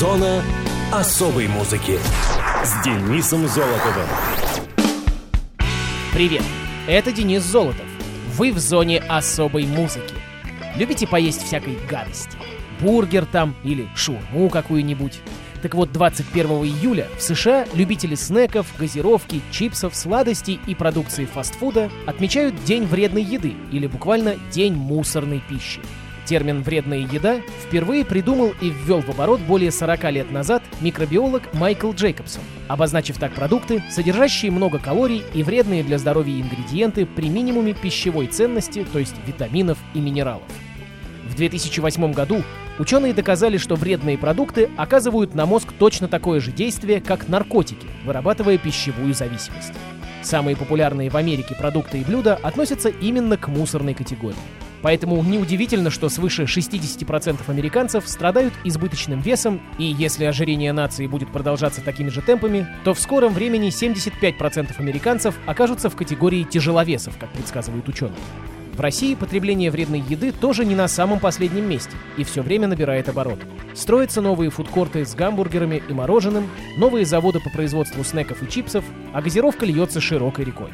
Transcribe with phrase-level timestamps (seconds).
[0.00, 0.42] Зона
[0.90, 1.98] особой музыки
[2.64, 4.08] с Денисом Золотовым.
[6.14, 6.42] Привет,
[6.88, 7.84] это Денис Золотов.
[8.34, 10.14] Вы в зоне особой музыки.
[10.74, 12.38] Любите поесть всякой гадости?
[12.80, 15.20] Бургер там или шурму какую-нибудь?
[15.60, 22.54] Так вот, 21 июля в США любители снеков, газировки, чипсов, сладостей и продукции фастфуда отмечают
[22.64, 25.80] День вредной еды или буквально День мусорной пищи.
[26.26, 31.92] Термин «вредная еда» впервые придумал и ввел в оборот более 40 лет назад микробиолог Майкл
[31.92, 38.26] Джейкобсон, обозначив так продукты, содержащие много калорий и вредные для здоровья ингредиенты при минимуме пищевой
[38.26, 40.42] ценности, то есть витаминов и минералов.
[41.26, 42.42] В 2008 году
[42.78, 48.58] ученые доказали, что вредные продукты оказывают на мозг точно такое же действие, как наркотики, вырабатывая
[48.58, 49.72] пищевую зависимость.
[50.22, 54.36] Самые популярные в Америке продукты и блюда относятся именно к мусорной категории.
[54.82, 61.82] Поэтому неудивительно, что свыше 60% американцев страдают избыточным весом, и если ожирение нации будет продолжаться
[61.82, 67.88] такими же темпами, то в скором времени 75% американцев окажутся в категории тяжеловесов, как предсказывают
[67.88, 68.16] ученые.
[68.72, 73.10] В России потребление вредной еды тоже не на самом последнем месте и все время набирает
[73.10, 73.44] обороты.
[73.74, 79.20] Строятся новые фудкорты с гамбургерами и мороженым, новые заводы по производству снеков и чипсов, а
[79.20, 80.70] газировка льется широкой рекой.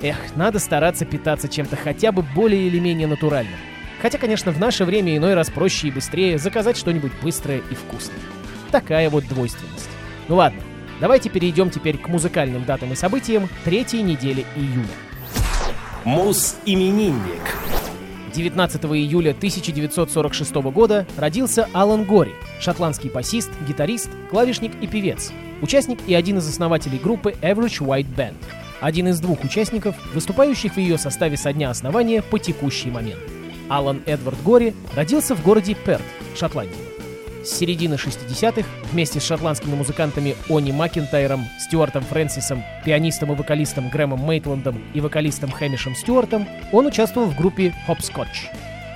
[0.00, 3.58] Эх, надо стараться питаться чем-то хотя бы более или менее натуральным.
[4.00, 8.18] Хотя, конечно, в наше время иной раз проще и быстрее заказать что-нибудь быстрое и вкусное.
[8.70, 9.88] Такая вот двойственность.
[10.28, 10.60] Ну ладно,
[11.00, 14.86] давайте перейдем теперь к музыкальным датам и событиям третьей недели июля.
[16.04, 17.42] Мус-именинник.
[18.34, 26.14] 19 июля 1946 года родился Алан Гори, шотландский басист, гитарист, клавишник и певец, участник и
[26.14, 28.36] один из основателей группы Average White Band,
[28.80, 33.20] один из двух участников, выступающих в ее составе со дня основания по текущий момент.
[33.68, 36.02] Алан Эдвард Гори родился в городе Перт,
[36.36, 36.76] Шотландия.
[37.44, 44.20] С середины 60-х вместе с шотландскими музыкантами Они Макентайром, Стюартом Фрэнсисом, пианистом и вокалистом Грэмом
[44.20, 48.48] Мейтландом и вокалистом Хэмишем Стюартом он участвовал в группе Hopscotch.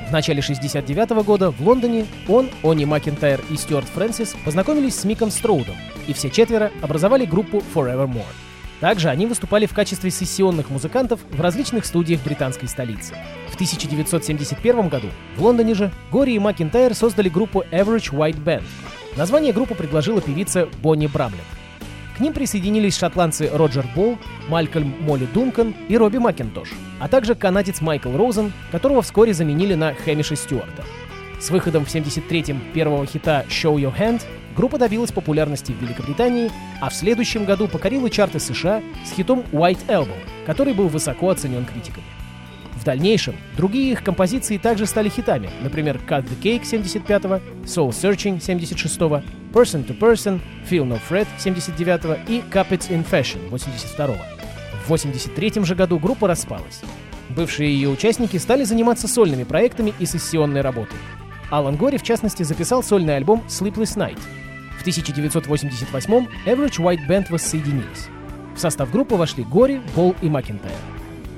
[0.09, 5.04] В начале 69 -го года в Лондоне он, Они Макентайр и Стюарт Фрэнсис познакомились с
[5.04, 5.76] Миком Строудом,
[6.06, 8.51] и все четверо образовали группу Forevermore.
[8.82, 13.15] Также они выступали в качестве сессионных музыкантов в различных студиях британской столицы.
[13.48, 15.06] В 1971 году
[15.37, 18.65] в Лондоне же Гори и Макинтайр создали группу Average White Band.
[19.16, 21.44] Название группы предложила певица Бонни Брамлет.
[22.16, 27.82] К ним присоединились шотландцы Роджер Болл, Малькольм Молли Дункан и Робби Макинтош, а также канадец
[27.82, 30.82] Майкл Роузен, которого вскоре заменили на Хэмиша Стюарта.
[31.38, 34.22] С выходом в 73-м первого хита «Show Your Hand»
[34.56, 39.86] группа добилась популярности в Великобритании, а в следующем году покорила чарты США с хитом «White
[39.88, 42.04] Album», который был высоко оценен критиками.
[42.74, 48.40] В дальнейшем другие их композиции также стали хитами, например, «Cut the Cake» 75-го, «Soul Searching»
[48.40, 54.16] 76-го, «Person to Person», «Feel No Fret» 79-го и «Cuppets in Fashion» 82-го.
[54.84, 56.80] В 83 же году группа распалась.
[57.28, 60.98] Бывшие ее участники стали заниматься сольными проектами и сессионной работой.
[61.50, 64.19] Алан Гори, в частности, записал сольный альбом «Sleepless Nights».
[64.82, 68.09] В 1988-м Average White Band воссоединились.
[68.56, 70.75] В состав группы вошли Гори, Болл и Макентайр.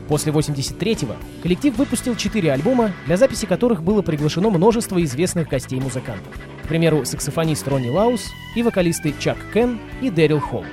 [0.09, 6.34] После 83-го коллектив выпустил четыре альбома, для записи которых было приглашено множество известных гостей-музыкантов.
[6.62, 10.65] К примеру, саксофонист Ронни Лоус и вокалисты Чака Хан и Дэрил Холл.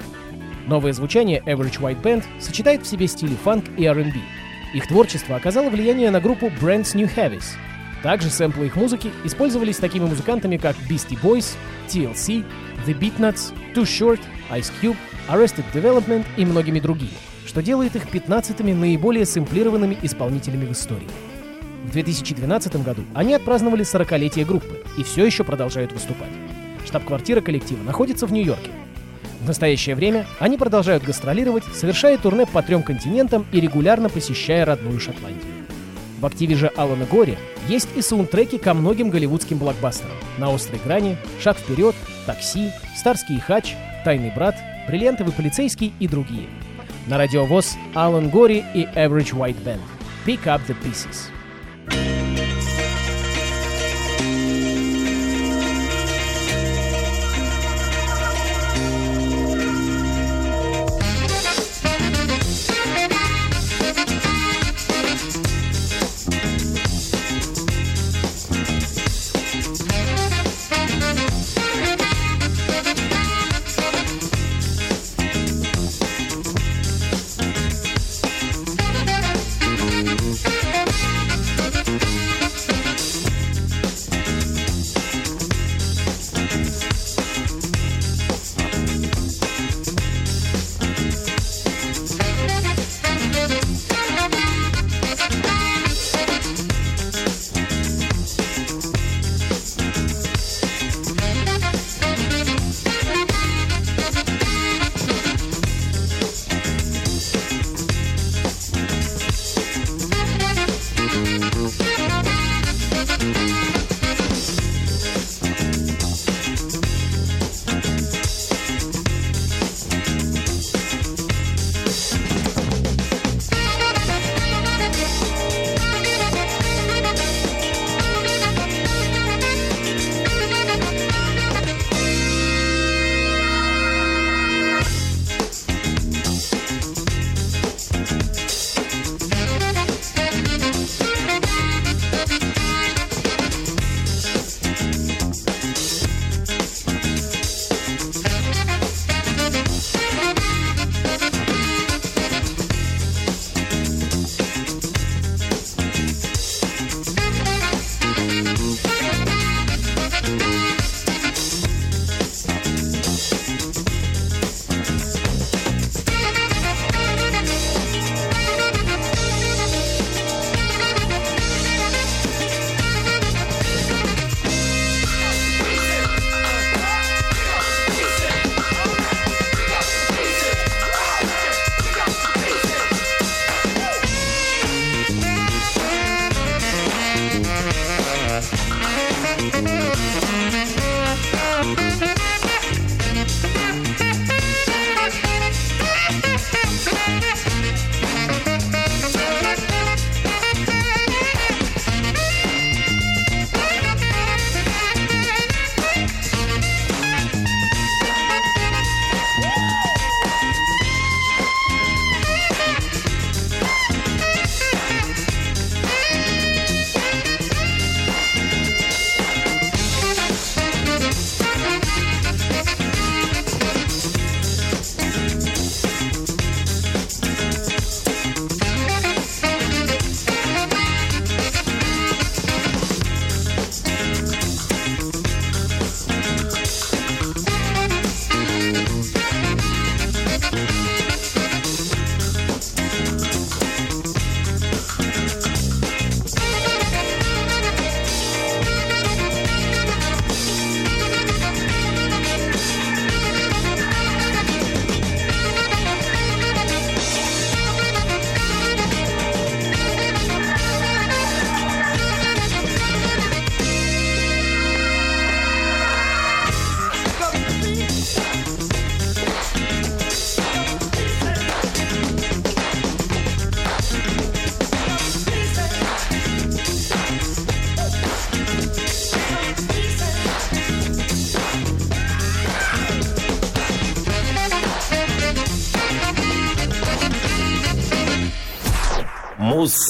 [0.67, 4.13] Новое звучание Average White Band сочетает в себе стили фанк и R&B.
[4.73, 7.57] Их творчество оказало влияние на группу Brand's New Heavies,
[8.03, 11.55] также сэмплы их музыки использовались такими музыкантами, как Beastie Boys,
[11.87, 12.43] TLC,
[12.85, 14.19] The Beatnuts, Too Short,
[14.51, 14.97] Ice Cube,
[15.29, 17.11] Arrested Development и многими другими,
[17.45, 21.07] что делает их 15-ми наиболее сэмплированными исполнителями в истории.
[21.85, 26.29] В 2012 году они отпраздновали 40-летие группы и все еще продолжают выступать.
[26.85, 28.71] Штаб-квартира коллектива находится в Нью-Йорке.
[29.41, 34.99] В настоящее время они продолжают гастролировать, совершая турне по трем континентам и регулярно посещая родную
[34.99, 35.60] Шотландию.
[36.21, 37.35] В активе же Алана Гори
[37.67, 41.95] есть и саундтреки ко многим голливудским блокбастерам «На острой грани», «Шаг вперед»,
[42.27, 43.73] «Такси», «Старский хач»,
[44.05, 44.55] «Тайный брат»,
[44.87, 46.47] «Бриллиантовый полицейский» и другие.
[47.07, 49.81] На радиовоз Алан Гори и Average White Band.
[50.23, 51.30] Pick up the pieces.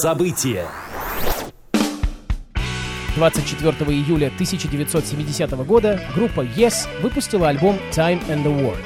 [0.02, 0.66] События.
[3.14, 8.82] 24 июля 1970 года группа Yes выпустила альбом Time and the Word.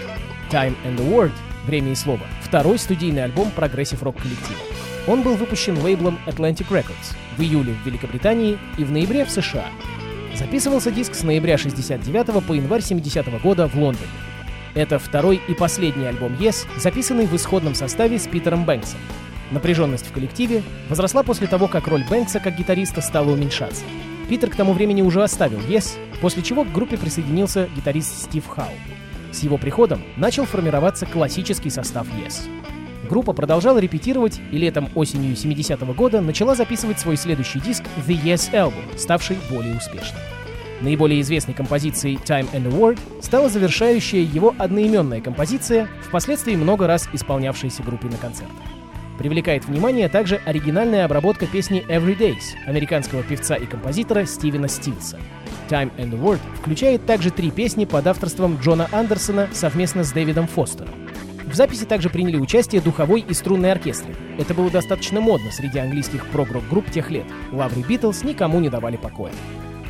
[0.51, 1.33] Time and the Word—
[1.67, 4.59] время и слово— второй студийный альбом прогрессив-рок коллектива.
[5.07, 9.71] Он был выпущен лейблом Atlantic Records в июле в Великобритании и в ноябре в США.
[10.35, 14.11] Записывался диск с ноября 69 по январь 70 года в Лондоне.
[14.75, 18.99] Это второй и последний альбом Yes, записанный в исходном составе с Питером Бэнксом.
[19.51, 23.85] Напряженность в коллективе возросла после того, как роль Бэнкса как гитариста стала уменьшаться.
[24.29, 28.73] Питер к тому времени уже оставил Yes, после чего к группе присоединился гитарист Стив Хау.
[29.31, 32.49] С его приходом начал формироваться классический состав Yes.
[33.09, 38.99] Группа продолжала репетировать и летом-осенью 70-го года начала записывать свой следующий диск The Yes Album,
[38.99, 40.21] ставший более успешным.
[40.81, 47.83] Наиболее известной композицией Time and Word стала завершающая его одноименная композиция, впоследствии много раз исполнявшаяся
[47.85, 48.76] группой на концертах.
[49.19, 55.19] Привлекает внимание также оригинальная обработка песни Every Days американского певца и композитора Стивена Стилса.
[55.69, 60.95] Time and Word включает также три песни под авторством Джона Андерсона совместно с Дэвидом Фостером.
[61.47, 64.15] В записи также приняли участие духовой и струнный оркестры.
[64.37, 67.27] Это было достаточно модно среди английских прогрок-групп тех лет.
[67.53, 69.33] Лавры Битлз никому не давали покоя.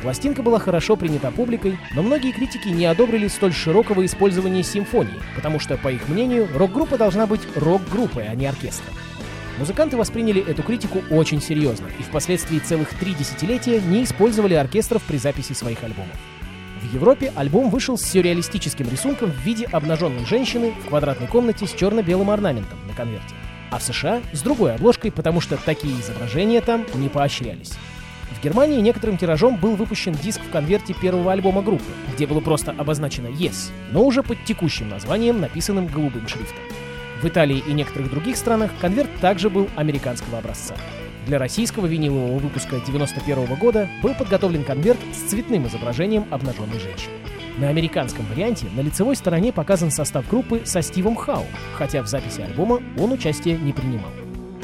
[0.01, 5.59] Пластинка была хорошо принята публикой, но многие критики не одобрили столь широкого использования симфонии, потому
[5.59, 8.93] что, по их мнению, рок-группа должна быть рок-группой, а не оркестром.
[9.57, 15.17] Музыканты восприняли эту критику очень серьезно и впоследствии целых три десятилетия не использовали оркестров при
[15.17, 16.15] записи своих альбомов.
[16.81, 21.73] В Европе альбом вышел с сюрреалистическим рисунком в виде обнаженной женщины в квадратной комнате с
[21.73, 23.33] черно-белым орнаментом на конверте.
[23.71, 27.73] А в США с другой обложкой, потому что такие изображения там не поощрялись.
[28.39, 32.75] В Германии некоторым тиражом был выпущен диск в конверте первого альбома группы, где было просто
[32.77, 36.63] обозначено «Yes», но уже под текущим названием, написанным голубым шрифтом.
[37.21, 40.75] В Италии и некоторых других странах конверт также был американского образца.
[41.25, 47.13] Для российского винилового выпуска 91 года был подготовлен конверт с цветным изображением обнаженной женщины.
[47.57, 52.41] На американском варианте на лицевой стороне показан состав группы со Стивом Хау, хотя в записи
[52.41, 54.11] альбома он участие не принимал.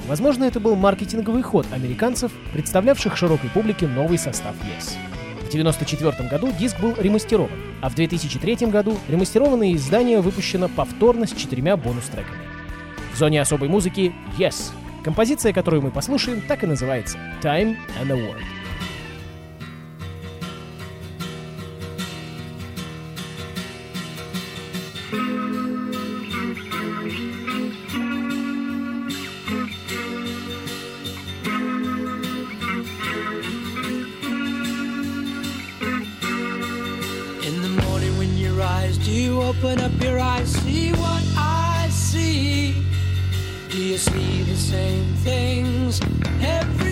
[0.08, 5.13] Возможно, это был маркетинговый ход американцев, представлявших широкой публике новый состав Yes.
[5.54, 11.32] В 1994 году диск был ремастерован, а в 2003 году ремастерованное издание выпущено повторно с
[11.32, 12.40] четырьмя бонус-треками.
[13.14, 14.72] В зоне особой музыки Yes.
[15.04, 18.42] Композиция, которую мы послушаем, так и называется Time and a Word.
[39.04, 42.74] Do you open up your eyes, see what I see?
[43.70, 46.00] Do you see the same things
[46.42, 46.83] every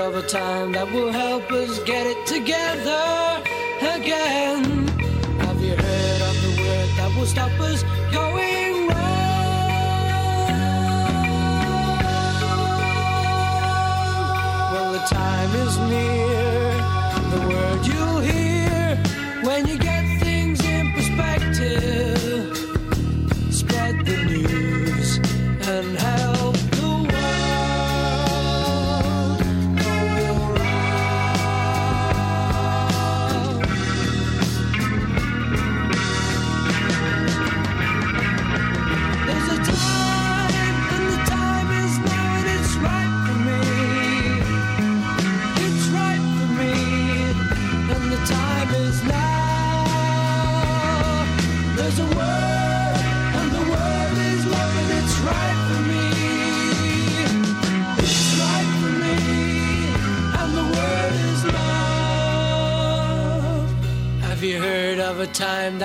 [0.00, 3.42] of a time that will help us get it together
[3.80, 4.88] again?
[5.44, 7.84] Have you heard of the word that will stop us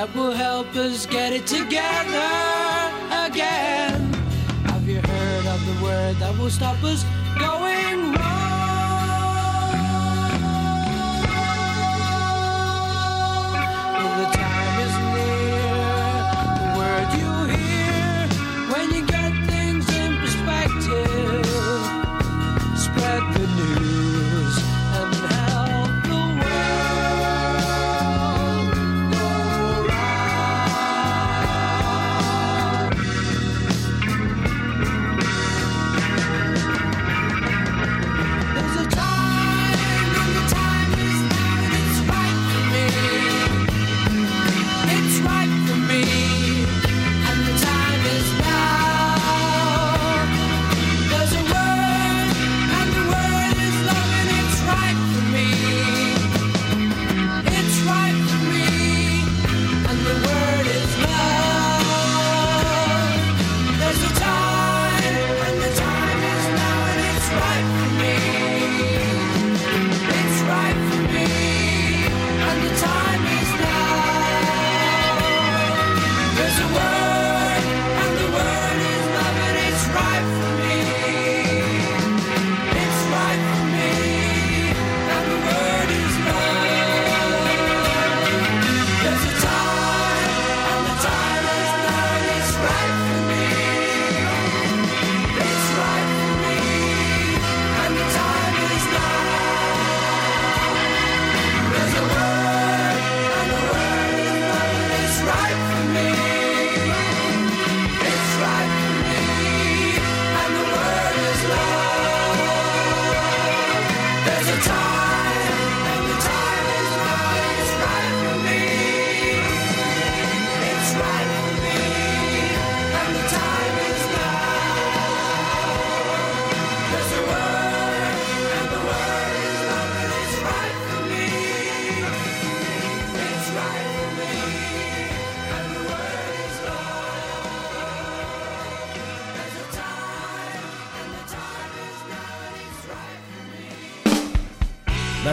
[0.05, 2.29] that will help us get it together
[3.25, 4.13] again?
[4.65, 7.03] Have you heard of the word that will stop us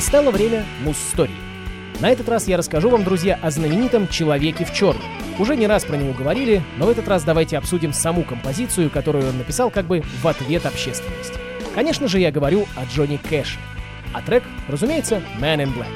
[0.02, 1.36] Настало время муз-истории.
[2.00, 5.04] На этот раз я расскажу вам, друзья, о знаменитом «Человеке в черном».
[5.38, 9.28] Уже не раз про него говорили, но в этот раз давайте обсудим саму композицию, которую
[9.28, 11.38] он написал как бы в ответ общественности.
[11.76, 13.60] Конечно же, я говорю о Джонни Кэше.
[14.12, 15.92] А трек, разумеется, Man in Black.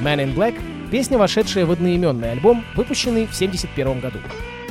[0.00, 0.58] Man in Black—
[0.90, 4.20] песня, вошедшая в одноименный альбом, выпущенный в 1971 году.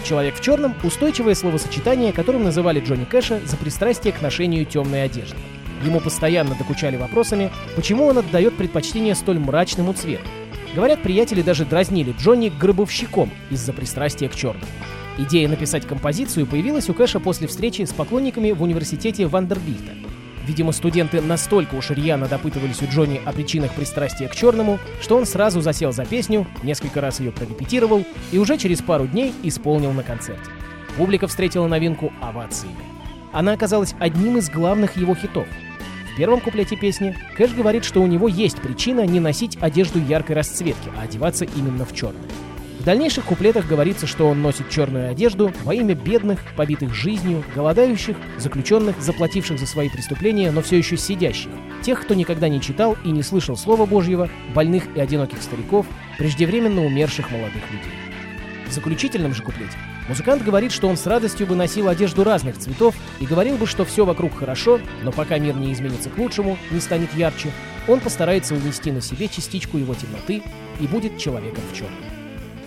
[0.04, 5.38] «Человек в черном»— устойчивое словосочетание, которым называли Джонни Кэша за пристрастие к ношению темной одежды.
[5.84, 10.28] Ему постоянно докучали вопросами, почему он отдает предпочтение столь мрачному цвету.
[10.76, 14.66] Говорят, приятели даже дразнили Джонни гробовщиком из-за пристрастия к черному.
[15.18, 19.94] Идея написать композицию появилась у Кэша после встречи с поклонниками в университете Вандербильта.
[20.46, 25.26] Видимо, студенты настолько уж рьяно допытывались у Джонни о причинах пристрастия к черному, что он
[25.26, 30.04] сразу засел за песню, несколько раз ее прорепетировал и уже через пару дней исполнил на
[30.04, 30.50] концерте.
[30.96, 32.78] Публика встретила новинку овациями.
[33.34, 35.48] Она оказалась одним из главных его хитов.
[36.18, 40.90] Первом куплете песни Кэш говорит, что у него есть причина не носить одежду яркой расцветки,
[40.98, 42.28] а одеваться именно в черное.
[42.80, 48.18] В дальнейших куплетах говорится, что он носит черную одежду во имя бедных, побитых жизнью, голодающих,
[48.40, 51.52] заключенных, заплативших за свои преступления, но все еще сидящих,
[51.84, 55.86] тех, кто никогда не читал и не слышал Слова Божьего, больных и одиноких стариков,
[56.18, 57.94] преждевременно умерших молодых людей.
[58.68, 62.96] В заключительном же куплете музыкант говорит, что он с радостью бы носил одежду разных цветов
[63.20, 66.80] и говорил бы, что все вокруг хорошо, но пока мир не изменится к лучшему, не
[66.80, 67.52] станет ярче,
[67.88, 70.44] он постарается унести на себе частичку его темноты
[70.80, 71.98] и будет человеком в черном.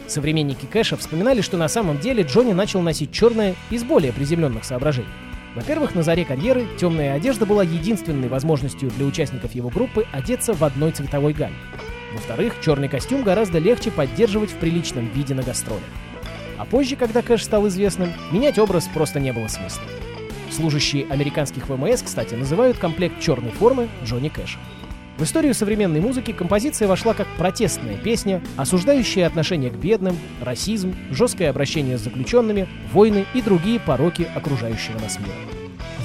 [0.06, 5.08] Современники Кэша вспоминали, что на самом деле Джонни начал носить черное из более приземленных соображений.
[5.54, 10.62] Во-первых, на заре карьеры темная одежда была единственной возможностью для участников его группы одеться в
[10.64, 11.56] одной цветовой гамме.
[12.12, 15.82] Во-вторых, черный костюм гораздо легче поддерживать в приличном виде на гастролях.
[16.60, 19.82] А позже, когда Кэш стал известным, менять образ просто не было смысла.
[20.50, 24.58] Служащие американских ВМС, кстати, называют комплект черной формы Джонни Кэша.
[25.16, 31.48] В историю современной музыки композиция вошла как протестная песня, осуждающая отношение к бедным, расизм, жесткое
[31.48, 35.32] обращение с заключенными, войны и другие пороки окружающего нас мира.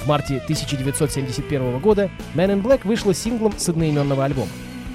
[0.06, 4.48] В марте 1971 года Man in Black вышла синглом с одноименного альбома.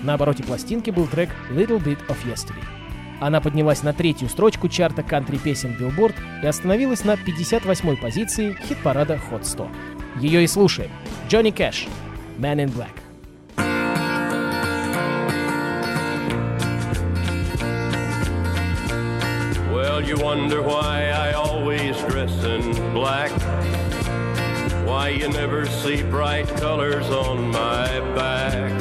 [0.04, 2.79] На обороте пластинки был трек Little Bit of Yesterday.
[3.20, 9.44] Она поднялась на третью строчку чарта кантри-песен Billboard и остановилась на 58-й позиции хит-парада Hot
[9.44, 9.68] 100.
[10.20, 10.90] Ее и слушаем.
[11.28, 11.86] Джонни Кэш,
[12.38, 12.94] Man in Black.
[19.70, 23.30] Well, you wonder why I always dress in black.
[24.86, 28.72] Why you never see bright colors on my back.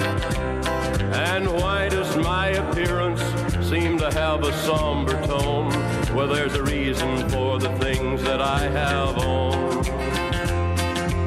[1.14, 3.22] And why does my appearance
[3.70, 5.70] seem to have a somber tone?
[6.16, 9.86] Well, there's a reason for the things that I have on.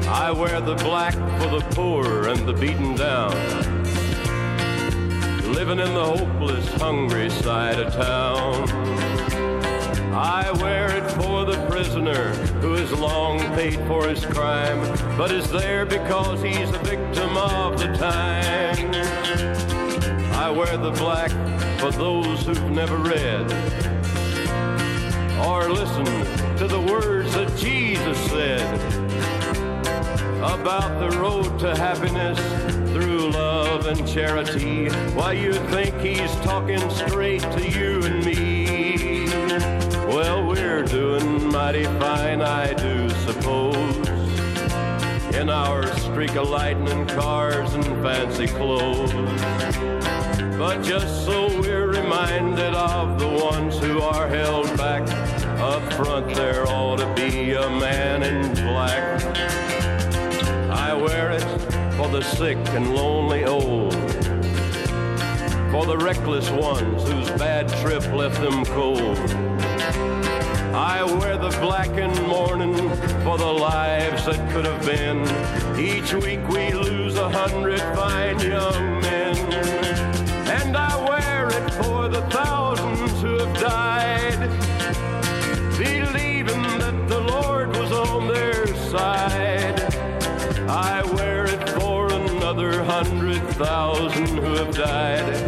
[0.09, 3.31] I wear the black for the poor and the beaten down.
[5.53, 8.69] Living in the hopeless, hungry side of town.
[10.13, 14.81] I wear it for the prisoner who has long paid for his crime,
[15.17, 18.91] but is there because he's a victim of the time.
[20.33, 21.31] I wear the black
[21.83, 23.43] for those who've never read
[25.45, 28.73] or listened to the words that Jesus said
[30.37, 32.39] about the road to happiness
[32.93, 34.87] through love and charity.
[35.13, 39.27] Why you think he's talking straight to you and me?
[40.07, 43.72] Well, we're doing mighty fine, I do suppose.
[45.43, 49.11] In our streak of lightning cars and fancy clothes.
[50.57, 55.01] But just so we're reminded of the ones who are held back.
[55.59, 59.21] Up front, there ought to be a man in black.
[60.71, 61.43] I wear it
[61.97, 63.93] for the sick and lonely old.
[65.73, 69.52] For the reckless ones whose bad trip left them cold.
[70.73, 72.75] I wear the black in mourning
[73.23, 75.21] for the lives that could have been.
[75.79, 79.37] Each week we lose a hundred fine young men.
[80.47, 84.39] And I wear it for the thousands who have died,
[85.77, 89.79] believing that the Lord was on their side.
[90.67, 95.42] I wear it for another hundred thousand who have died,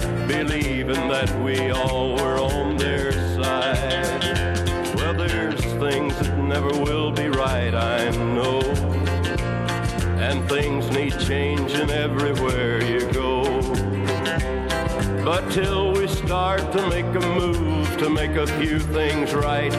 [17.15, 19.73] make a move to make a few things right.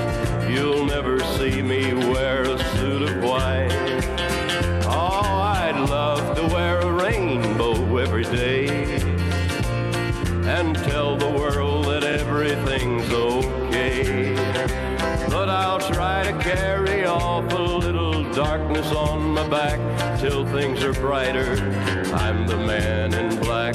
[0.49, 3.69] You'll never see me wear a suit of white.
[4.85, 8.69] Oh, I'd love to wear a rainbow every day
[10.47, 14.35] and tell the world that everything's okay.
[15.29, 20.95] But I'll try to carry off a little darkness on my back till things are
[20.95, 21.53] brighter.
[22.15, 23.75] I'm the man in black.